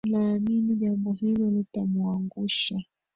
naamini 0.09 0.75
jambo 0.75 1.13
hilo 1.13 1.49
litamuangusha 1.51 2.75